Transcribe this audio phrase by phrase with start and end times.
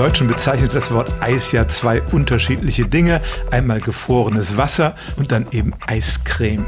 [0.00, 3.20] Deutschen bezeichnet das Wort Eis ja zwei unterschiedliche Dinge.
[3.50, 6.64] Einmal gefrorenes Wasser und dann eben Eiscreme.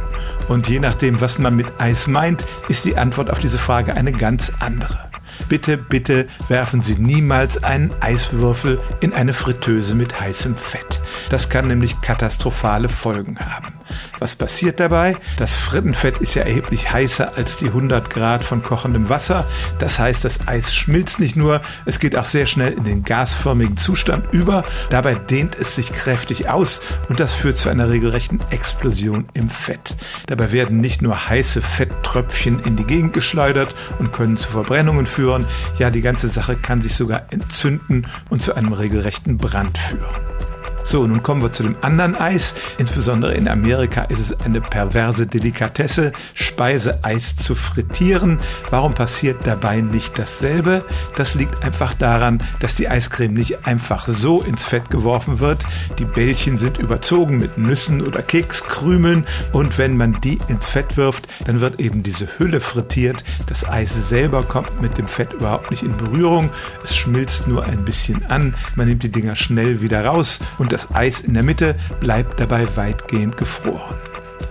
[0.48, 4.12] Und je nachdem, was man mit Eis meint, ist die Antwort auf diese Frage eine
[4.12, 5.08] ganz andere.
[5.48, 10.92] Bitte, bitte werfen Sie niemals einen Eiswürfel in eine Fritteuse mit heißem Fett.
[11.30, 13.74] Das kann nämlich katastrophale Folgen haben.
[14.18, 15.17] Was passiert dabei?
[15.36, 19.46] Das Frittenfett ist ja erheblich heißer als die 100 Grad von kochendem Wasser.
[19.78, 23.77] Das heißt, das Eis schmilzt nicht nur, es geht auch sehr schnell in den gasförmigen
[23.77, 24.64] Zustand über.
[24.91, 29.96] Dabei dehnt es sich kräftig aus und das führt zu einer regelrechten Explosion im Fett.
[30.27, 35.46] Dabei werden nicht nur heiße Fetttröpfchen in die Gegend geschleudert und können zu Verbrennungen führen.
[35.78, 40.52] Ja, die ganze Sache kann sich sogar entzünden und zu einem regelrechten Brand führen.
[40.84, 42.54] So, nun kommen wir zu dem anderen Eis.
[42.78, 48.41] Insbesondere in Amerika ist es eine perverse Delikatesse, Speiseeis zu frittieren.
[48.70, 50.84] Warum passiert dabei nicht dasselbe?
[51.16, 55.64] Das liegt einfach daran, dass die Eiscreme nicht einfach so ins Fett geworfen wird.
[55.98, 61.28] Die Bällchen sind überzogen mit Nüssen oder Kekskrümeln und wenn man die ins Fett wirft,
[61.47, 63.25] dann wird eben diese Hülle frittiert.
[63.47, 66.50] Das Eis selber kommt mit dem Fett überhaupt nicht in Berührung.
[66.83, 68.55] Es schmilzt nur ein bisschen an.
[68.75, 72.67] Man nimmt die Dinger schnell wieder raus und das Eis in der Mitte bleibt dabei
[72.77, 73.98] weitgehend gefroren.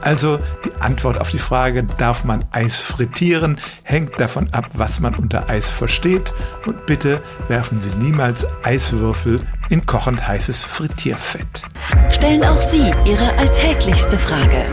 [0.01, 5.13] Also die Antwort auf die Frage, darf man Eis frittieren, hängt davon ab, was man
[5.15, 6.33] unter Eis versteht.
[6.65, 11.61] Und bitte werfen Sie niemals Eiswürfel in kochend heißes Frittierfett.
[12.09, 14.65] Stellen auch Sie Ihre alltäglichste Frage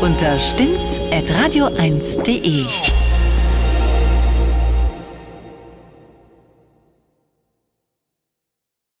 [0.00, 2.66] unter stimmtz.radio1.de.